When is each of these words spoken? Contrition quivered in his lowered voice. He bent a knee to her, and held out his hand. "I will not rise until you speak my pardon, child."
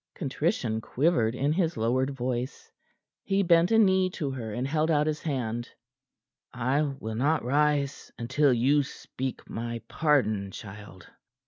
Contrition 0.15 0.81
quivered 0.81 1.35
in 1.35 1.53
his 1.53 1.77
lowered 1.77 2.09
voice. 2.09 2.71
He 3.21 3.43
bent 3.43 3.69
a 3.69 3.77
knee 3.77 4.09
to 4.09 4.31
her, 4.31 4.51
and 4.51 4.67
held 4.67 4.89
out 4.89 5.05
his 5.05 5.21
hand. 5.21 5.69
"I 6.51 6.81
will 6.81 7.13
not 7.13 7.45
rise 7.45 8.11
until 8.17 8.51
you 8.51 8.81
speak 8.81 9.47
my 9.47 9.79
pardon, 9.87 10.49
child." 10.49 11.07